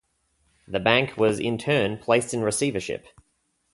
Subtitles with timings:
[0.67, 3.05] The bank was in turn placed in receivership.